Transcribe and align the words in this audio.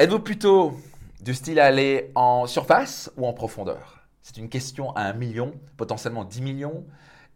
Êtes-vous 0.00 0.20
plutôt 0.20 0.74
du 1.22 1.34
style 1.34 1.58
à 1.58 1.64
aller 1.64 2.12
en 2.14 2.46
surface 2.46 3.10
ou 3.16 3.26
en 3.26 3.32
profondeur? 3.32 4.06
C'est 4.22 4.36
une 4.36 4.48
question 4.48 4.92
à 4.94 5.02
un 5.02 5.12
million, 5.12 5.54
potentiellement 5.76 6.24
10 6.24 6.40
millions, 6.40 6.86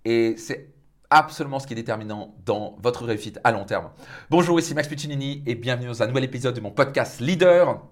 et 0.05 0.37
c'est 0.37 0.69
absolument 1.11 1.59
ce 1.59 1.67
qui 1.67 1.73
est 1.73 1.77
déterminant 1.77 2.37
dans 2.47 2.77
votre 2.81 3.05
réussite 3.05 3.41
à 3.43 3.51
long 3.51 3.65
terme. 3.65 3.91
Bonjour, 4.31 4.61
ici 4.61 4.77
Max 4.77 4.87
Puccinini 4.87 5.43
et 5.45 5.57
bienvenue 5.57 5.89
dans 5.89 6.05
un 6.05 6.07
nouvel 6.07 6.23
épisode 6.23 6.55
de 6.55 6.61
mon 6.61 6.71
podcast 6.71 7.19
Leader. 7.19 7.83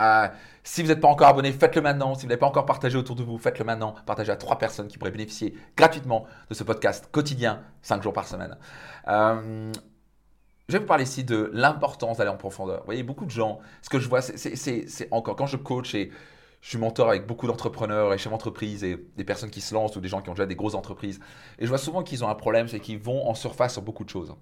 Euh, 0.00 0.28
si 0.62 0.82
vous 0.82 0.88
n'êtes 0.90 1.00
pas 1.00 1.08
encore 1.08 1.26
abonné, 1.26 1.50
faites-le 1.50 1.82
maintenant. 1.82 2.14
Si 2.14 2.22
vous 2.22 2.28
n'avez 2.28 2.38
pas 2.38 2.46
encore 2.46 2.66
partagé 2.66 2.96
autour 2.96 3.16
de 3.16 3.24
vous, 3.24 3.36
faites-le 3.36 3.64
maintenant. 3.64 3.96
Partagez 4.06 4.30
à 4.30 4.36
trois 4.36 4.58
personnes 4.58 4.86
qui 4.86 4.96
pourraient 4.96 5.10
bénéficier 5.10 5.56
gratuitement 5.76 6.24
de 6.48 6.54
ce 6.54 6.62
podcast 6.62 7.08
quotidien, 7.10 7.62
5 7.82 8.00
jours 8.00 8.12
par 8.12 8.28
semaine. 8.28 8.56
Euh, 9.08 9.72
je 10.68 10.74
vais 10.74 10.78
vous 10.78 10.86
parler 10.86 11.04
ici 11.04 11.24
de 11.24 11.50
l'importance 11.52 12.18
d'aller 12.18 12.30
en 12.30 12.36
profondeur. 12.36 12.80
Vous 12.80 12.86
voyez, 12.86 13.02
beaucoup 13.02 13.26
de 13.26 13.30
gens, 13.30 13.58
ce 13.82 13.90
que 13.90 13.98
je 13.98 14.08
vois, 14.08 14.22
c'est 14.22 15.08
encore 15.10 15.36
quand 15.36 15.46
je 15.46 15.56
coach 15.56 15.94
et 15.94 16.10
je 16.62 16.68
suis 16.70 16.78
mentor 16.78 17.10
avec 17.10 17.26
beaucoup 17.26 17.46
d'entrepreneurs 17.46 18.14
et 18.14 18.18
chefs 18.18 18.32
d'entreprise 18.32 18.82
et 18.84 18.96
des 19.16 19.24
personnes 19.24 19.50
qui 19.50 19.60
se 19.60 19.74
lancent 19.74 19.94
ou 19.96 20.00
des 20.00 20.08
gens 20.08 20.22
qui 20.22 20.30
ont 20.30 20.32
déjà 20.32 20.46
des 20.46 20.56
grosses 20.56 20.74
entreprises. 20.74 21.20
Et 21.58 21.64
je 21.64 21.68
vois 21.68 21.76
souvent 21.76 22.02
qu'ils 22.02 22.24
ont 22.24 22.28
un 22.28 22.34
problème, 22.34 22.68
c'est 22.68 22.80
qu'ils 22.80 22.98
vont 22.98 23.28
en 23.28 23.34
surface 23.34 23.74
sur 23.74 23.82
beaucoup 23.82 24.04
de 24.04 24.08
choses. 24.08 24.34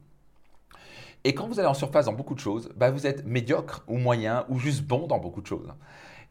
Et 1.24 1.34
quand 1.34 1.48
vous 1.48 1.59
allez 1.59 1.69
en 1.69 1.74
surface 1.74 2.06
dans 2.06 2.12
beaucoup 2.12 2.34
de 2.34 2.41
choses, 2.41 2.70
bah 2.77 2.93
vous 2.93 3.07
êtes 3.09 3.27
médiocre 3.27 3.82
ou 3.88 3.98
moyen 3.98 4.45
ou 4.48 4.60
juste 4.60 4.82
bon 4.82 5.09
dans 5.09 5.18
beaucoup 5.18 5.41
de 5.41 5.46
choses. 5.46 5.73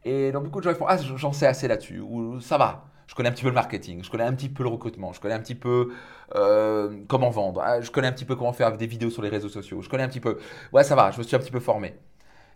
Et 0.05 0.31
dans 0.31 0.41
beaucoup 0.41 0.59
de 0.59 0.63
gens, 0.63 0.71
ils 0.71 0.77
font 0.77 0.87
Ah, 0.87 0.98
j'en 0.98 1.34
sais 1.34 1.45
assez 1.45 1.67
là-dessus, 1.67 1.99
ou 1.99 2.39
ça 2.39 2.57
va 2.57 2.85
je 3.11 3.15
connais 3.15 3.27
un 3.27 3.33
petit 3.33 3.43
peu 3.43 3.49
le 3.49 3.55
marketing, 3.55 4.01
je 4.05 4.09
connais 4.09 4.23
un 4.23 4.33
petit 4.33 4.47
peu 4.47 4.63
le 4.63 4.70
recrutement, 4.70 5.11
je 5.11 5.20
connais 5.20 5.33
un 5.33 5.41
petit 5.41 5.53
peu 5.53 5.91
euh, 6.33 7.03
comment 7.09 7.29
vendre, 7.29 7.61
ah, 7.61 7.81
je 7.81 7.91
connais 7.91 8.07
un 8.07 8.13
petit 8.13 8.23
peu 8.23 8.37
comment 8.37 8.53
faire 8.53 8.77
des 8.77 8.87
vidéos 8.87 9.09
sur 9.09 9.21
les 9.21 9.27
réseaux 9.27 9.49
sociaux, 9.49 9.81
je 9.81 9.89
connais 9.89 10.03
un 10.03 10.07
petit 10.07 10.21
peu. 10.21 10.37
Ouais, 10.71 10.85
ça 10.85 10.95
va, 10.95 11.11
je 11.11 11.17
me 11.17 11.23
suis 11.23 11.35
un 11.35 11.39
petit 11.39 11.51
peu 11.51 11.59
formé. 11.59 11.93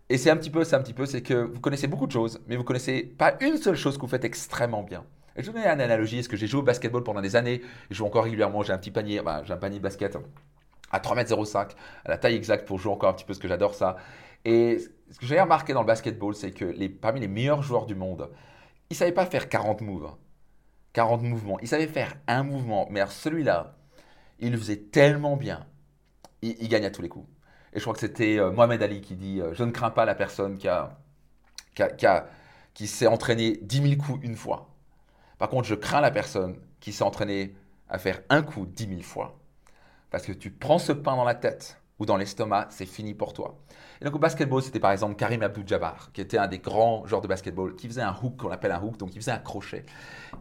Et 0.08 0.18
c'est 0.18 0.30
un 0.30 0.38
petit 0.38 0.50
peu, 0.50 0.64
c'est 0.64 0.78
un 0.78 0.81
petit 0.81 0.94
peu, 0.94 1.05
c'est 1.05 1.22
que 1.22 1.34
vous 1.34 1.59
connaissez 1.59 1.88
beaucoup 1.88 2.08
de 2.08 2.14
choses, 2.14 2.40
mais 2.48 2.55
vous 2.55 2.64
connaissez 2.64 3.04
pas 3.04 3.36
une 3.41 3.58
seule 3.58 3.76
chose 3.76 3.98
que 3.98 4.02
vous 4.04 4.08
faites 4.08 4.23
extrêmement 4.23 4.81
bien. 4.81 5.03
Et 5.36 5.44
je 5.44 5.48
vous 5.48 5.58
donne 5.58 5.64
une 5.66 5.81
analogie, 5.81 6.20
est-ce 6.20 6.30
que 6.30 6.38
j'ai 6.38 6.48
joué 6.48 6.61
au 6.61 6.64
basketball 6.64 7.03
pendant 7.03 7.22
des 7.22 7.36
années, 7.36 7.61
je 7.89 7.95
joue 7.95 8.06
encore 8.06 8.23
régulièrement, 8.23 8.64
j'ai 8.64 8.72
un 8.72 8.78
petit 8.78 8.92
panier, 8.92 9.22
bah, 9.22 9.42
j'ai 9.44 9.52
un 9.52 9.58
panier 9.58 9.80
de 9.80 9.83
basket 9.83 10.17
à 10.89 11.00
3,05 11.00 11.64
m, 11.64 11.67
à 12.06 12.09
la 12.11 12.17
taille 12.17 12.36
exacte 12.36 12.66
pour 12.66 12.80
jouer 12.80 12.94
encore 12.94 13.09
un 13.09 13.14
petit 13.14 13.26
peu, 13.26 13.33
ce 13.33 13.39
que 13.39 13.50
j'adore 13.50 13.73
ça. 13.73 13.98
Et 14.45 14.78
ce 15.11 15.20
que 15.20 15.26
j'ai 15.26 15.42
remarqué 15.42 15.73
dans 15.73 15.81
le 15.81 15.88
basketball, 15.88 16.33
c'est 16.33 16.52
que 16.52 16.88
parmi 16.88 17.20
les 17.20 17.28
meilleurs 17.28 17.61
joueurs 17.61 17.88
du 17.88 17.95
monde, 17.95 18.30
ils 18.89 18.94
ne 18.94 18.98
savaient 18.98 19.11
pas 19.11 19.26
faire 19.26 19.50
40 19.50 19.81
moves. 19.81 20.11
40 20.96 21.24
mouvements. 21.24 21.60
Il 21.62 21.68
savait 21.68 21.88
faire 21.88 22.16
un 22.26 22.44
mouvement, 22.44 22.88
mais 22.90 23.04
celui-là, 23.06 23.76
il 24.40 24.54
le 24.54 24.58
faisait 24.58 24.78
tellement 24.78 25.36
bien. 25.36 25.68
Il, 26.42 26.70
gagne 26.70 26.86
à 26.86 26.90
tous 26.90 27.02
les 27.02 27.10
coups. 27.10 27.28
Et 27.74 27.80
je 27.80 27.84
crois 27.84 27.94
que 27.94 28.00
c'était 28.00 28.40
euh, 28.40 28.50
Mohamed 28.52 28.82
Ali 28.82 29.02
qui 29.02 29.16
dit 29.16 29.42
euh, 29.42 29.54
Je 29.54 29.64
ne 29.66 29.72
crains 29.72 29.92
pas 29.92 30.06
la 30.06 30.16
personne 30.16 30.58
qui, 30.58 30.70
a, 30.70 30.98
qui, 31.76 31.84
qui 32.73 32.88
s'est 32.88 33.08
entraîné 33.08 33.60
10 33.62 33.90
000 33.90 34.02
coups 34.02 34.23
une 34.23 34.36
fois. 34.36 34.70
Par 35.38 35.50
contre, 35.50 35.68
je 35.68 35.76
crains 35.76 36.00
la 36.00 36.12
personne 36.12 36.56
qui 36.80 36.94
s'est 36.94 37.04
entraînée 37.04 37.56
à 37.90 37.98
faire 37.98 38.22
un 38.30 38.42
coup 38.42 38.66
10 38.66 38.88
000 38.88 39.02
fois. 39.02 39.38
Parce 40.12 40.26
que 40.26 40.32
tu 40.32 40.50
prends 40.50 40.80
ce 40.80 40.94
pain 40.94 41.18
dans 41.18 41.26
la 41.26 41.36
tête 41.36 41.82
ou 42.00 42.06
dans 42.06 42.18
l'estomac, 42.18 42.68
c'est 42.70 42.86
fini 42.86 43.14
pour 43.14 43.34
toi. 43.34 43.58
Et 44.02 44.06
donc 44.06 44.16
au 44.16 44.20
basketball, 44.20 44.62
c'était 44.62 44.80
par 44.80 44.92
exemple 44.92 45.16
Karim 45.16 45.42
Abdul-Jabbar, 45.44 46.12
qui 46.12 46.22
était 46.22 46.38
un 46.38 46.48
des 46.48 46.60
grands 46.60 47.06
joueurs 47.06 47.22
de 47.22 47.28
basketball, 47.28 47.76
qui 47.76 47.88
faisait 47.88 48.02
un 48.02 48.16
hook, 48.22 48.38
qu'on 48.38 48.52
appelle 48.52 48.72
un 48.72 48.82
hook, 48.82 48.98
donc 48.98 49.16
il 49.16 49.22
faisait 49.22 49.32
un 49.32 49.40
crochet. 49.40 49.86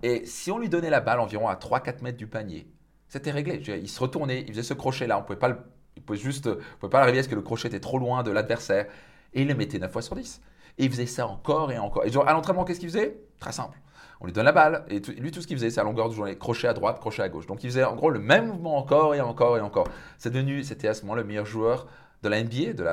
Et 0.02 0.26
si 0.26 0.50
on 0.50 0.58
lui 0.58 0.68
donnait 0.68 0.90
la 0.90 1.00
balle 1.00 1.20
environ 1.20 1.48
à 1.48 1.54
3-4 1.54 2.02
mètres 2.02 2.18
du 2.18 2.26
panier, 2.26 2.66
c'était 3.08 3.30
réglé. 3.30 3.62
Il 3.80 3.88
se 3.88 4.00
retournait, 4.00 4.40
il 4.42 4.48
faisait 4.48 4.64
ce 4.64 4.74
crochet-là, 4.74 5.18
on 5.18 5.22
pouvait 5.22 5.38
pas 5.38 5.48
le, 5.48 5.58
il 5.96 6.02
pouvait 6.02 6.18
juste, 6.18 6.48
on 6.48 6.78
pouvait 6.80 6.90
pas 6.90 7.04
parce 7.10 7.28
que 7.28 7.34
le 7.36 7.42
crochet 7.42 7.68
était 7.68 7.80
trop 7.80 7.98
loin 7.98 8.22
de 8.22 8.32
l'adversaire, 8.32 8.86
et 9.32 9.42
il 9.42 9.48
le 9.48 9.54
mettait 9.54 9.78
9 9.78 9.92
fois 9.92 10.02
sur 10.02 10.16
10. 10.16 10.40
Et 10.78 10.86
il 10.86 10.90
faisait 10.90 11.06
ça 11.06 11.28
encore 11.28 11.70
et 11.70 11.78
encore. 11.78 12.04
Et 12.04 12.10
genre, 12.10 12.26
à 12.26 12.32
l'entraînement, 12.32 12.64
qu'est-ce 12.64 12.80
qu'il 12.80 12.88
faisait? 12.88 13.20
Très 13.38 13.52
simple. 13.52 13.78
On 14.20 14.26
lui 14.26 14.32
donne 14.32 14.44
la 14.44 14.52
balle, 14.52 14.84
et 14.88 15.00
lui, 15.00 15.30
tout 15.30 15.42
ce 15.42 15.46
qu'il 15.46 15.56
faisait, 15.56 15.70
c'est 15.70 15.80
à 15.80 15.84
longueur 15.84 16.08
de 16.08 16.14
journée, 16.14 16.36
crochet 16.36 16.68
à 16.68 16.72
droite, 16.72 16.98
crochet 17.00 17.22
à 17.22 17.28
gauche. 17.28 17.46
Donc 17.46 17.62
il 17.64 17.70
faisait 17.70 17.84
en 17.84 17.94
gros 17.94 18.10
le 18.10 18.20
même 18.20 18.46
mouvement 18.46 18.76
encore 18.76 19.14
et 19.14 19.20
encore 19.20 19.58
et 19.58 19.60
encore. 19.60 19.88
C'est 20.18 20.30
devenu, 20.30 20.62
c'était 20.64 20.88
à 20.88 20.94
ce 20.94 21.02
moment 21.02 21.14
le 21.14 21.24
meilleur 21.24 21.46
joueur 21.46 21.86
de 22.22 22.28
la 22.28 22.42
NBA, 22.42 22.72
de 22.74 22.84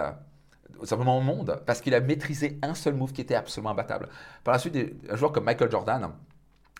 simplement 0.83 1.17
au 1.17 1.21
monde, 1.21 1.61
parce 1.65 1.81
qu'il 1.81 1.93
a 1.93 1.99
maîtrisé 1.99 2.59
un 2.61 2.73
seul 2.73 2.95
move 2.95 3.13
qui 3.13 3.21
était 3.21 3.35
absolument 3.35 3.71
imbattable. 3.71 4.09
Par 4.43 4.53
la 4.53 4.59
suite, 4.59 4.77
un 5.09 5.15
joueur 5.15 5.31
comme 5.31 5.45
Michael 5.45 5.69
Jordan 5.69 6.09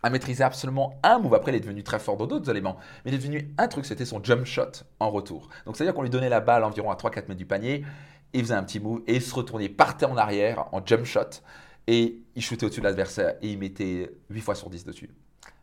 a 0.03 0.09
maîtrisé 0.09 0.43
absolument 0.43 0.99
un 1.03 1.19
move. 1.19 1.35
Après, 1.35 1.51
il 1.51 1.55
est 1.55 1.61
devenu 1.61 1.83
très 1.83 1.99
fort 1.99 2.17
dans 2.17 2.25
d'autres 2.25 2.49
éléments, 2.49 2.77
mais 3.05 3.11
il 3.11 3.15
est 3.15 3.19
devenu 3.19 3.53
un 3.57 3.67
truc, 3.67 3.85
c'était 3.85 4.05
son 4.05 4.23
jump 4.23 4.45
shot 4.45 4.83
en 4.99 5.11
retour. 5.11 5.49
Donc, 5.65 5.77
c'est-à-dire 5.77 5.93
qu'on 5.93 6.01
lui 6.01 6.09
donnait 6.09 6.29
la 6.29 6.39
balle 6.39 6.63
environ 6.63 6.89
à 6.89 6.95
3-4 6.95 7.27
mètres 7.27 7.35
du 7.35 7.45
panier, 7.45 7.85
il 8.33 8.41
faisait 8.41 8.55
un 8.55 8.63
petit 8.63 8.79
move 8.79 9.01
et 9.07 9.15
il 9.15 9.21
se 9.21 9.35
retournait, 9.35 9.69
partait 9.69 10.05
en 10.05 10.17
arrière 10.17 10.65
en 10.71 10.83
jump 10.85 11.05
shot 11.05 11.41
et 11.87 12.17
il 12.35 12.41
shootait 12.41 12.65
au-dessus 12.65 12.81
de 12.81 12.85
l'adversaire 12.85 13.35
et 13.41 13.49
il 13.49 13.57
mettait 13.57 14.11
8 14.29 14.41
fois 14.41 14.55
sur 14.55 14.69
10 14.69 14.85
dessus. 14.85 15.09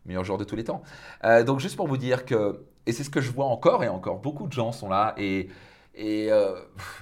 Meilleur 0.06 0.24
joueur 0.24 0.38
de 0.38 0.44
tous 0.44 0.56
les 0.56 0.64
temps. 0.64 0.82
Euh, 1.24 1.44
donc, 1.44 1.60
juste 1.60 1.76
pour 1.76 1.86
vous 1.86 1.96
dire 1.96 2.24
que, 2.24 2.64
et 2.86 2.92
c'est 2.92 3.04
ce 3.04 3.10
que 3.10 3.20
je 3.20 3.30
vois 3.30 3.46
encore 3.46 3.84
et 3.84 3.88
encore, 3.88 4.18
beaucoup 4.18 4.46
de 4.46 4.52
gens 4.52 4.72
sont 4.72 4.88
là 4.88 5.14
et 5.18 5.48
et 5.98 6.30
euh, 6.30 6.54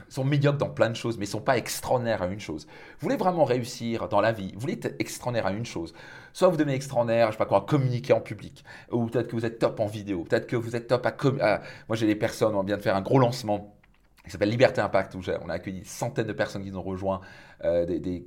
sont 0.09 0.25
médiocres 0.25 0.56
dans 0.56 0.71
plein 0.71 0.88
de 0.88 0.97
choses, 0.97 1.19
mais 1.19 1.26
ils 1.26 1.28
ne 1.28 1.32
sont 1.32 1.41
pas 1.43 1.59
extraordinaires 1.59 2.22
à 2.22 2.26
une 2.26 2.41
chose. 2.41 2.66
Vous 2.66 3.03
voulez 3.05 3.16
vraiment 3.16 3.44
réussir 3.44 4.09
dans 4.09 4.22
la 4.22 4.32
vie, 4.32 4.53
vous 4.55 4.60
voulez 4.60 4.72
être 4.72 4.97
extraordinaire 4.99 5.47
à 5.47 5.53
une 5.53 5.66
chose. 5.66 5.93
Soit 6.32 6.49
vous 6.49 6.56
devenez 6.56 6.75
extraordinaire, 6.75 7.28
je 7.28 7.32
sais 7.32 7.38
pas 7.38 7.44
quoi, 7.44 7.59
à 7.59 7.60
communiquer 7.60 8.15
en 8.15 8.21
public, 8.22 8.65
ou 8.91 9.06
peut-être 9.06 9.28
que 9.28 9.37
vous 9.37 9.44
êtes 9.44 9.59
top 9.59 9.81
en 9.81 9.87
vidéo, 9.87 10.25
peut-être 10.25 10.47
que 10.47 10.56
vous 10.56 10.75
êtes 10.75 10.87
top 10.88 11.06
à... 11.06 11.60
Moi 11.88 11.97
j'ai 11.97 12.06
des 12.06 12.16
personnes, 12.16 12.55
on 12.55 12.62
vient 12.62 12.78
de 12.78 12.82
faire 12.82 12.97
un 12.97 13.03
gros 13.03 13.19
lancement 13.19 13.76
qui 14.25 14.31
s'appelle 14.31 14.50
Liberté 14.50 14.81
Impact, 14.81 15.15
où 15.15 15.21
on 15.43 15.49
a 15.50 15.53
accueilli 15.53 15.84
centaines 15.84 16.26
de 16.26 16.32
personnes 16.32 16.65
qui 16.65 16.71
nous 16.71 16.78
ont 16.78 16.82
rejoint, 16.82 17.21
euh, 17.65 17.84
des, 17.84 18.00
des 18.00 18.26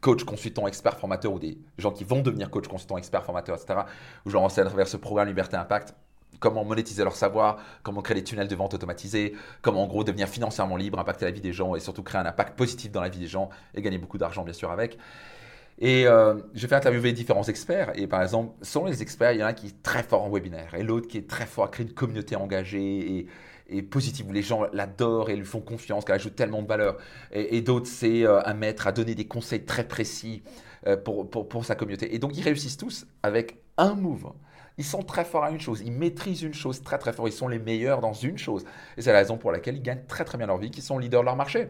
coachs, 0.00 0.24
consultants, 0.24 0.66
experts, 0.66 0.98
formateurs 0.98 1.32
ou 1.32 1.38
des 1.38 1.58
gens 1.78 1.90
qui 1.90 2.04
vont 2.04 2.20
devenir 2.20 2.50
coachs, 2.50 2.68
consultants, 2.68 2.98
experts, 2.98 3.24
formateurs, 3.24 3.56
etc. 3.56 3.80
Où 4.24 4.30
je 4.30 4.34
leur 4.34 4.42
enseigne 4.42 4.64
à 4.64 4.68
travers 4.68 4.88
ce 4.88 4.96
programme 4.96 5.28
Liberté 5.28 5.56
Impact 5.56 5.94
comment 6.40 6.64
monétiser 6.64 7.04
leur 7.04 7.16
savoir, 7.16 7.58
comment 7.82 8.02
créer 8.02 8.16
des 8.16 8.24
tunnels 8.24 8.48
de 8.48 8.56
vente 8.56 8.74
automatisés, 8.74 9.34
comment 9.62 9.84
en 9.84 9.86
gros 9.86 10.04
devenir 10.04 10.28
financièrement 10.28 10.76
libre, 10.76 10.98
impacter 10.98 11.24
la 11.24 11.30
vie 11.30 11.40
des 11.40 11.52
gens 11.52 11.74
et 11.74 11.80
surtout 11.80 12.02
créer 12.02 12.20
un 12.20 12.26
impact 12.26 12.56
positif 12.58 12.90
dans 12.90 13.00
la 13.00 13.08
vie 13.08 13.18
des 13.18 13.28
gens 13.28 13.48
et 13.74 13.80
gagner 13.80 13.98
beaucoup 13.98 14.18
d'argent 14.18 14.44
bien 14.44 14.52
sûr 14.52 14.70
avec. 14.70 14.98
Et 15.78 16.06
euh, 16.06 16.34
je 16.54 16.66
vais 16.66 16.76
interviewer 16.76 17.12
différents 17.12 17.44
experts. 17.44 17.92
Et 17.94 18.06
par 18.06 18.22
exemple, 18.22 18.52
selon 18.62 18.86
les 18.86 19.02
experts, 19.02 19.32
il 19.32 19.40
y 19.40 19.42
en 19.42 19.46
a 19.46 19.50
un 19.50 19.54
qui 19.54 19.68
est 19.68 19.82
très 19.82 20.02
fort 20.02 20.22
en 20.22 20.30
webinaire 20.30 20.74
et 20.74 20.82
l'autre 20.82 21.08
qui 21.08 21.18
est 21.18 21.28
très 21.28 21.46
fort 21.46 21.64
à 21.64 21.68
créer 21.68 21.86
une 21.86 21.94
communauté 21.94 22.36
engagée 22.36 23.18
et, 23.18 23.26
et 23.68 23.82
positive 23.82 24.28
où 24.28 24.32
les 24.32 24.42
gens 24.42 24.64
l'adorent 24.72 25.30
et 25.30 25.36
lui 25.36 25.44
font 25.44 25.60
confiance, 25.60 26.04
qu'elle 26.04 26.16
ajoute 26.16 26.36
tellement 26.36 26.62
de 26.62 26.68
valeur. 26.68 26.98
Et, 27.32 27.62
d'autres, 27.62 27.86
c'est 27.86 28.24
euh, 28.24 28.42
un 28.44 28.54
maître 28.54 28.86
à 28.86 28.92
donner 28.92 29.14
des 29.14 29.26
conseils 29.26 29.64
très 29.64 29.88
précis 29.88 30.42
euh, 30.86 30.96
pour, 30.96 31.28
pour, 31.28 31.48
pour 31.48 31.64
sa 31.64 31.74
communauté. 31.74 32.14
Et 32.14 32.18
donc, 32.18 32.36
ils 32.36 32.42
réussissent 32.42 32.76
tous 32.76 33.06
avec 33.22 33.58
un 33.78 33.94
move. 33.94 34.32
Ils 34.76 34.84
sont 34.84 35.02
très 35.02 35.24
forts 35.24 35.44
à 35.44 35.50
une 35.50 35.60
chose, 35.60 35.82
ils 35.84 35.92
maîtrisent 35.92 36.42
une 36.42 36.54
chose 36.54 36.82
très 36.82 36.98
très 36.98 37.12
fort, 37.12 37.28
ils 37.28 37.32
sont 37.32 37.46
les 37.46 37.60
meilleurs 37.60 38.00
dans 38.00 38.12
une 38.12 38.38
chose. 38.38 38.64
Et 38.96 39.02
c'est 39.02 39.12
la 39.12 39.18
raison 39.18 39.38
pour 39.38 39.52
laquelle 39.52 39.76
ils 39.76 39.82
gagnent 39.82 40.04
très 40.08 40.24
très 40.24 40.36
bien 40.36 40.48
leur 40.48 40.58
vie, 40.58 40.70
qu'ils 40.70 40.82
sont 40.82 40.98
leaders 40.98 41.20
de 41.20 41.26
leur 41.26 41.36
marché. 41.36 41.68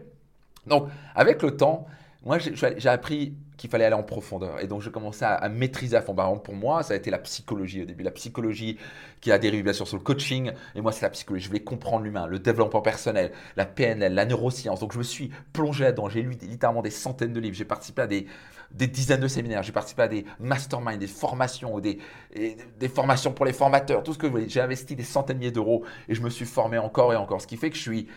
Donc, 0.65 0.89
avec 1.13 1.43
le 1.43 1.55
temps, 1.55 1.85
moi, 2.25 2.39
j'ai 2.39 2.89
appris 2.89 3.35
qu'il 3.55 3.69
fallait 3.69 3.85
aller 3.85 3.95
en 3.95 4.01
profondeur. 4.01 4.59
Et 4.59 4.65
donc, 4.65 4.81
je 4.81 4.89
commençais 4.89 5.25
à, 5.25 5.47
maîtriser 5.47 5.95
à 5.95 6.01
fond. 6.01 6.15
Par 6.15 6.25
exemple, 6.25 6.43
pour 6.43 6.55
moi, 6.55 6.81
ça 6.81 6.95
a 6.95 6.97
été 6.97 7.11
la 7.11 7.19
psychologie 7.19 7.83
au 7.83 7.85
début. 7.85 8.03
La 8.03 8.09
psychologie 8.09 8.79
qui 9.21 9.31
a 9.31 9.37
dérivé 9.37 9.61
bien 9.61 9.73
sûr 9.73 9.87
sur 9.87 9.97
le 9.97 10.03
coaching. 10.03 10.51
Et 10.73 10.81
moi, 10.81 10.91
c'est 10.91 11.03
la 11.03 11.11
psychologie. 11.11 11.43
Je 11.43 11.49
voulais 11.49 11.63
comprendre 11.63 12.03
l'humain, 12.03 12.25
le 12.25 12.39
développement 12.39 12.81
personnel, 12.81 13.31
la 13.55 13.67
PNL, 13.67 14.15
la 14.15 14.25
neuroscience. 14.25 14.79
Donc, 14.79 14.93
je 14.93 14.97
me 14.97 15.03
suis 15.03 15.29
plongé 15.53 15.83
là-dedans. 15.83 16.09
J'ai 16.09 16.23
lu 16.23 16.35
littéralement 16.41 16.81
des 16.81 16.89
centaines 16.89 17.31
de 17.31 17.39
livres. 17.39 17.55
J'ai 17.55 17.63
participé 17.63 18.01
à 18.01 18.07
des, 18.07 18.25
dizaines 18.71 19.21
de 19.21 19.27
séminaires. 19.27 19.61
J'ai 19.61 19.71
participé 19.71 20.01
à 20.01 20.07
des 20.07 20.25
masterminds, 20.39 20.97
des 20.97 21.05
formations, 21.05 21.79
des, 21.79 21.99
des 22.33 22.89
formations 22.89 23.33
pour 23.33 23.45
les 23.45 23.53
formateurs, 23.53 24.01
tout 24.01 24.13
ce 24.13 24.17
que 24.17 24.25
vous 24.25 24.31
voulez. 24.31 24.49
J'ai 24.49 24.61
investi 24.61 24.95
des 24.95 25.03
centaines 25.03 25.37
de 25.37 25.41
milliers 25.41 25.51
d'euros 25.51 25.85
et 26.09 26.15
je 26.15 26.23
me 26.23 26.31
suis 26.31 26.45
formé 26.45 26.79
encore 26.79 27.13
et 27.13 27.17
encore. 27.17 27.39
Ce 27.39 27.45
qui 27.45 27.55
fait 27.55 27.69
que 27.69 27.75
je 27.75 27.81
suis, 27.81 28.07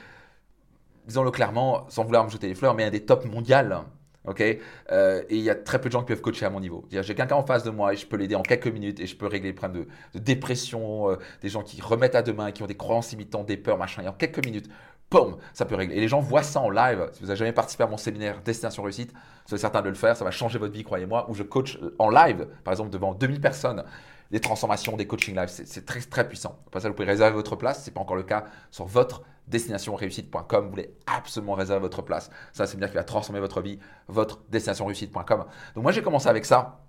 disons-le 1.07 1.31
clairement, 1.31 1.85
sans 1.91 2.05
vouloir 2.05 2.25
me 2.25 2.31
jeter 2.31 2.49
les 2.49 2.55
fleurs, 2.55 2.75
mais 2.75 2.85
un 2.85 2.91
des 2.91 3.05
tops 3.05 3.27
mondial 3.27 3.85
ok? 4.27 4.43
Euh, 4.91 5.23
Et 5.29 5.37
il 5.37 5.43
y 5.43 5.51
a 5.51 5.55
très 5.55 5.81
peu 5.81 5.89
de 5.89 5.93
gens 5.93 6.01
qui 6.01 6.07
peuvent 6.07 6.21
coacher 6.21 6.47
à 6.47 6.51
mon 6.51 6.61
niveau. 6.61 6.87
J'ai 6.91 7.15
quelqu'un 7.15 7.37
en 7.37 7.45
face 7.45 7.63
de 7.63 7.71
moi 7.71 7.93
et 7.93 7.97
je 7.97 8.07
peux 8.07 8.17
l'aider 8.17 8.35
en 8.35 8.43
quelques 8.43 8.69
minutes 8.69 9.01
et 9.01 9.07
je 9.07 9.17
peux 9.17 9.27
régler 9.27 9.51
les 9.51 9.55
problèmes 9.55 9.87
de, 10.15 10.19
dépression, 10.19 11.11
euh, 11.11 11.17
des 11.43 11.49
gens 11.49 11.63
qui 11.63 11.81
remettent 11.81 12.15
à 12.15 12.23
demain, 12.23 12.53
qui 12.53 12.63
ont 12.63 12.67
des 12.67 12.77
croyances 12.77 13.13
imitantes, 13.13 13.47
des 13.47 13.57
peurs, 13.57 13.79
machin. 13.79 14.03
Et 14.03 14.09
en 14.09 14.13
quelques 14.13 14.45
minutes, 14.45 14.69
boum, 15.11 15.37
ça 15.53 15.65
peut 15.65 15.75
régler. 15.75 15.97
Et 15.97 16.01
les 16.01 16.09
gens 16.09 16.21
voient 16.21 16.43
ça 16.43 16.61
en 16.61 16.71
live. 16.71 17.09
Si 17.13 17.21
vous 17.21 17.27
n'avez 17.27 17.39
jamais 17.39 17.53
participé 17.53 17.85
à 17.85 17.87
mon 17.87 17.97
séminaire 17.97 18.41
Destination 18.43 18.83
Réussite, 18.83 19.13
soyez 19.47 19.61
certain 19.61 19.83
de 19.83 19.89
le 19.89 19.95
faire. 19.95 20.17
Ça 20.17 20.25
va 20.25 20.31
changer 20.31 20.59
votre 20.59 20.75
vie, 20.75 20.85
croyez-moi. 20.85 21.27
Où 21.31 21.35
je 21.35 21.43
coach 21.43 21.79
en 21.99 22.11
live, 22.11 22.47
par 22.65 22.73
exemple, 22.73 22.91
devant 22.91 23.15
2000 23.15 23.41
personnes 23.41 23.85
des 24.31 24.41
transformations, 24.41 24.97
des 24.97 25.07
coaching 25.07 25.35
live. 25.35 25.49
C'est 25.49 25.87
très, 25.87 26.01
très 26.01 26.29
puissant. 26.29 26.59
Après 26.67 26.81
ça, 26.81 26.89
vous 26.89 26.95
pouvez 26.95 27.09
réserver 27.09 27.35
votre 27.35 27.57
place. 27.57 27.83
Ce 27.83 27.89
n'est 27.89 27.95
pas 27.95 28.01
encore 28.01 28.17
le 28.17 28.23
cas 28.25 28.45
sur 28.71 28.85
votre 28.85 29.23
destinationreussite.com. 29.49 30.65
Vous 30.65 30.71
voulez 30.71 30.95
absolument 31.07 31.55
réserver 31.55 31.81
votre 31.81 32.03
place. 32.03 32.31
Ça, 32.53 32.67
c'est 32.67 32.77
bien 32.77 32.89
qui 32.89 32.95
va 32.95 33.05
transformer 33.05 33.41
votre 33.41 33.61
vie. 33.61 33.79
Votre 34.09 34.41
destinationreussite.com. 34.51 35.45
Donc, 35.75 35.83
moi, 35.83 35.93
j'ai 35.93 36.03
commencé 36.03 36.29
avec 36.29 36.45
ça. 36.45 36.81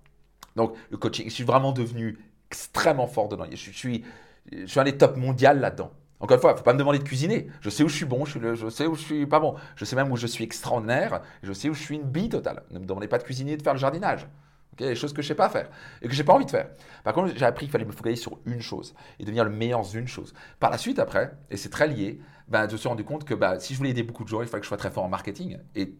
Donc, 0.55 0.75
le 0.89 0.97
coaching, 0.97 1.25
je 1.29 1.33
suis 1.33 1.43
vraiment 1.43 1.71
devenu 1.71 2.17
extrêmement 2.49 3.07
fort 3.07 3.29
dedans. 3.29 3.45
Je 3.51 3.55
suis, 3.55 4.03
je 4.51 4.65
suis 4.65 4.79
un 4.79 4.83
des 4.83 4.97
top 4.97 5.17
mondial 5.17 5.59
là-dedans. 5.59 5.91
Encore 6.19 6.35
une 6.35 6.41
fois, 6.41 6.51
il 6.51 6.53
ne 6.53 6.57
faut 6.57 6.63
pas 6.63 6.73
me 6.73 6.79
demander 6.79 6.99
de 6.99 7.03
cuisiner. 7.03 7.47
Je 7.61 7.69
sais 7.69 7.83
où 7.83 7.87
je 7.87 7.95
suis 7.95 8.05
bon, 8.05 8.25
je, 8.25 8.69
sais 8.69 8.85
où 8.85 8.95
je 8.95 9.01
suis 9.01 9.25
pas 9.25 9.39
bon. 9.39 9.55
Je 9.75 9.85
sais 9.85 9.95
même 9.95 10.11
où 10.11 10.17
je 10.17 10.27
suis 10.27 10.43
extraordinaire. 10.43 11.21
Je 11.43 11.53
sais 11.53 11.69
où 11.69 11.73
je 11.73 11.81
suis 11.81 11.95
une 11.95 12.03
bille 12.03 12.29
totale. 12.29 12.63
Ne 12.71 12.79
me 12.79 12.85
demandez 12.85 13.07
pas 13.07 13.17
de 13.17 13.23
cuisiner 13.23 13.53
et 13.53 13.57
de 13.57 13.63
faire 13.63 13.73
le 13.73 13.79
jardinage. 13.79 14.27
Okay 14.73 14.85
des 14.85 14.95
choses 14.95 15.13
que 15.13 15.21
je 15.21 15.27
sais 15.27 15.35
pas 15.35 15.49
faire 15.49 15.69
et 16.01 16.07
que 16.07 16.13
je 16.13 16.19
n'ai 16.19 16.25
pas 16.25 16.33
envie 16.33 16.45
de 16.45 16.51
faire. 16.51 16.69
Par 17.03 17.13
contre, 17.13 17.33
j'ai 17.35 17.45
appris 17.45 17.65
qu'il 17.65 17.71
fallait 17.71 17.85
me 17.85 17.91
focaliser 17.91 18.21
sur 18.21 18.39
une 18.45 18.61
chose 18.61 18.93
et 19.19 19.23
devenir 19.23 19.43
le 19.43 19.49
meilleur 19.49 19.79
dans 19.79 19.85
une 19.85 20.07
chose. 20.07 20.33
Par 20.59 20.69
la 20.69 20.77
suite, 20.77 20.99
après, 20.99 21.31
et 21.49 21.57
c'est 21.57 21.69
très 21.69 21.87
lié, 21.87 22.19
ben, 22.47 22.67
je 22.67 22.73
me 22.73 22.77
suis 22.77 22.89
rendu 22.89 23.03
compte 23.03 23.25
que 23.25 23.33
ben, 23.33 23.59
si 23.59 23.73
je 23.73 23.77
voulais 23.77 23.91
aider 23.91 24.03
beaucoup 24.03 24.23
de 24.23 24.29
gens, 24.29 24.41
il 24.41 24.47
fallait 24.47 24.61
que 24.61 24.65
je 24.65 24.69
sois 24.69 24.77
très 24.77 24.91
fort 24.91 25.03
en 25.03 25.09
marketing. 25.09 25.57
Et 25.75 25.95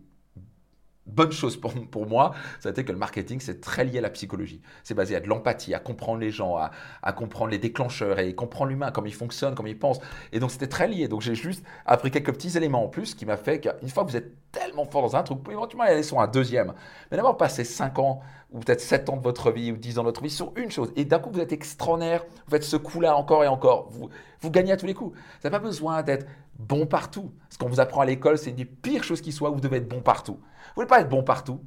bonne 1.09 1.31
chose 1.31 1.57
pour, 1.57 1.73
pour 1.89 2.07
moi, 2.07 2.33
ça 2.59 2.69
a 2.69 2.71
été 2.71 2.85
que 2.85 2.91
le 2.91 2.97
marketing, 2.97 3.39
c'est 3.39 3.61
très 3.61 3.83
lié 3.83 3.97
à 3.97 4.01
la 4.01 4.09
psychologie. 4.09 4.61
C'est 4.83 4.93
basé 4.93 5.15
à 5.15 5.19
de 5.19 5.27
l'empathie, 5.27 5.73
à 5.73 5.79
comprendre 5.79 6.19
les 6.19 6.31
gens, 6.31 6.55
à, 6.55 6.71
à, 7.01 7.13
comprendre 7.13 7.51
les 7.51 7.57
déclencheurs 7.57 8.19
et 8.19 8.33
comprendre 8.33 8.69
l'humain, 8.69 8.91
comment 8.91 9.07
il 9.07 9.13
fonctionne, 9.13 9.55
comment 9.55 9.69
il 9.69 9.79
pense. 9.79 9.99
Et 10.31 10.39
donc, 10.39 10.51
c'était 10.51 10.67
très 10.67 10.87
lié. 10.87 11.07
Donc, 11.07 11.21
j'ai 11.21 11.35
juste 11.35 11.63
appris 11.85 12.11
quelques 12.11 12.33
petits 12.33 12.55
éléments 12.57 12.83
en 12.83 12.87
plus 12.87 13.15
qui 13.15 13.25
m'a 13.25 13.37
fait 13.37 13.59
qu'une 13.59 13.89
fois 13.89 14.05
que 14.05 14.11
vous 14.11 14.17
êtes 14.17 14.48
tellement 14.51 14.85
fort 14.85 15.01
dans 15.01 15.15
un 15.15 15.23
truc, 15.23 15.37
vous 15.37 15.43
pouvez 15.43 15.55
éventuellement 15.55 15.85
aller 15.85 16.03
sur 16.03 16.19
un 16.19 16.27
deuxième. 16.27 16.73
Mais 17.09 17.17
d'abord, 17.17 17.37
passer 17.37 17.63
5 17.63 17.99
ans 17.99 18.21
ou 18.51 18.59
peut-être 18.59 18.81
7 18.81 19.09
ans 19.09 19.17
de 19.17 19.21
votre 19.21 19.51
vie 19.51 19.71
ou 19.71 19.77
10 19.77 19.99
ans 19.99 20.03
de 20.03 20.07
votre 20.07 20.21
vie 20.21 20.29
sur 20.29 20.51
une 20.55 20.71
chose. 20.71 20.91
Et 20.95 21.05
d'un 21.05 21.19
coup, 21.19 21.29
vous 21.31 21.39
êtes 21.39 21.51
extraordinaire, 21.51 22.25
vous 22.45 22.51
faites 22.51 22.63
ce 22.63 22.75
coup-là 22.75 23.15
encore 23.15 23.43
et 23.43 23.47
encore. 23.47 23.89
Vous, 23.89 24.09
vous 24.41 24.51
gagnez 24.51 24.71
à 24.71 24.77
tous 24.77 24.85
les 24.85 24.93
coups. 24.93 25.15
Vous 25.15 25.21
n'avez 25.43 25.51
pas 25.51 25.63
besoin 25.63 26.03
d'être 26.03 26.27
bon 26.57 26.85
partout. 26.85 27.31
Ce 27.49 27.57
qu'on 27.57 27.69
vous 27.69 27.79
apprend 27.79 28.01
à 28.01 28.05
l'école, 28.05 28.37
c'est 28.37 28.49
une 28.49 28.55
des 28.55 28.65
pires 28.65 29.03
choses 29.03 29.21
qui 29.21 29.31
soit, 29.31 29.49
vous 29.49 29.61
devez 29.61 29.77
être 29.77 29.89
bon 29.89 30.01
partout. 30.01 30.35
Vous 30.35 30.73
voulez 30.75 30.87
pas 30.87 31.01
être 31.01 31.09
bon 31.09 31.23
partout. 31.23 31.61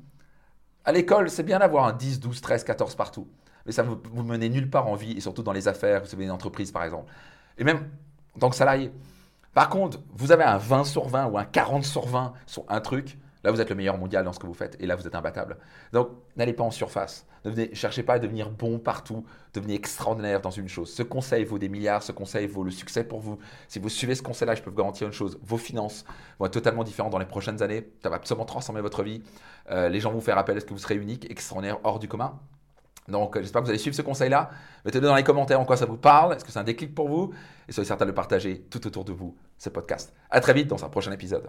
À 0.84 0.92
l'école, 0.92 1.30
c'est 1.30 1.44
bien 1.44 1.60
d'avoir 1.60 1.86
un 1.86 1.92
10, 1.92 2.20
12, 2.20 2.40
13, 2.40 2.64
14 2.64 2.94
partout. 2.96 3.28
Mais 3.64 3.72
ça 3.72 3.84
ne 3.84 3.88
vous 3.88 4.22
menez 4.24 4.48
nulle 4.48 4.68
part 4.68 4.88
en 4.88 4.96
vie, 4.96 5.12
et 5.12 5.20
surtout 5.20 5.44
dans 5.44 5.52
les 5.52 5.68
affaires, 5.68 6.02
vous 6.02 6.12
avez 6.12 6.24
une 6.24 6.32
entreprise 6.32 6.72
par 6.72 6.82
exemple. 6.82 7.10
Et 7.58 7.64
même 7.64 7.88
en 8.34 8.38
tant 8.40 8.50
que 8.50 8.56
salarié. 8.56 8.90
Par 9.54 9.68
contre, 9.68 9.98
vous 10.14 10.32
avez 10.32 10.44
un 10.44 10.58
20 10.58 10.84
sur 10.84 11.08
20 11.08 11.26
ou 11.26 11.38
un 11.38 11.44
40 11.44 11.84
sur 11.84 12.06
20 12.06 12.32
sur 12.46 12.64
un 12.68 12.80
truc, 12.80 13.18
Là, 13.44 13.50
vous 13.50 13.60
êtes 13.60 13.70
le 13.70 13.74
meilleur 13.74 13.98
mondial 13.98 14.24
dans 14.24 14.32
ce 14.32 14.38
que 14.38 14.46
vous 14.46 14.54
faites 14.54 14.76
et 14.80 14.86
là, 14.86 14.94
vous 14.94 15.06
êtes 15.06 15.14
imbattable. 15.14 15.58
Donc, 15.92 16.10
n'allez 16.36 16.52
pas 16.52 16.62
en 16.62 16.70
surface. 16.70 17.26
Ne 17.44 17.74
cherchez 17.74 18.04
pas 18.04 18.14
à 18.14 18.18
devenir 18.20 18.50
bon 18.50 18.78
partout, 18.78 19.24
devenez 19.52 19.74
extraordinaire 19.74 20.40
dans 20.40 20.50
une 20.50 20.68
chose. 20.68 20.92
Ce 20.92 21.02
conseil 21.02 21.44
vaut 21.44 21.58
des 21.58 21.68
milliards, 21.68 22.04
ce 22.04 22.12
conseil 22.12 22.46
vaut 22.46 22.62
le 22.62 22.70
succès 22.70 23.02
pour 23.02 23.18
vous. 23.18 23.38
Si 23.66 23.80
vous 23.80 23.88
suivez 23.88 24.14
ce 24.14 24.22
conseil-là, 24.22 24.54
je 24.54 24.62
peux 24.62 24.70
vous 24.70 24.76
garantir 24.76 25.08
une 25.08 25.12
chose 25.12 25.40
vos 25.42 25.56
finances 25.56 26.04
vont 26.38 26.46
être 26.46 26.52
totalement 26.52 26.84
différentes 26.84 27.10
dans 27.10 27.18
les 27.18 27.26
prochaines 27.26 27.62
années. 27.62 27.90
Ça 28.00 28.10
va 28.10 28.16
absolument 28.16 28.44
transformer 28.44 28.80
votre 28.80 29.02
vie. 29.02 29.22
Euh, 29.70 29.88
les 29.88 29.98
gens 29.98 30.10
vont 30.10 30.18
vous 30.18 30.24
faire 30.24 30.38
appel 30.38 30.56
à 30.56 30.60
ce 30.60 30.64
que 30.64 30.72
vous 30.72 30.78
serez 30.78 30.94
unique, 30.94 31.28
extraordinaire, 31.28 31.78
hors 31.82 31.98
du 31.98 32.06
commun. 32.06 32.38
Donc, 33.08 33.38
j'espère 33.38 33.60
que 33.62 33.66
vous 33.66 33.70
allez 33.70 33.78
suivre 33.78 33.96
ce 33.96 34.02
conseil-là. 34.02 34.50
Mettez-le 34.84 35.06
dans 35.06 35.14
les 35.14 35.24
commentaires 35.24 35.60
en 35.60 35.64
quoi 35.64 35.76
ça 35.76 35.86
vous 35.86 35.96
parle. 35.96 36.34
Est-ce 36.34 36.44
que 36.44 36.52
c'est 36.52 36.58
un 36.58 36.64
déclic 36.64 36.94
pour 36.94 37.08
vous? 37.08 37.32
Et 37.68 37.72
soyez 37.72 37.86
certain 37.86 38.04
de 38.04 38.10
le 38.10 38.14
partager 38.14 38.60
tout 38.70 38.86
autour 38.86 39.04
de 39.04 39.12
vous, 39.12 39.36
ce 39.58 39.68
podcast. 39.68 40.14
À 40.30 40.40
très 40.40 40.54
vite 40.54 40.68
dans 40.68 40.84
un 40.84 40.88
prochain 40.88 41.12
épisode. 41.12 41.48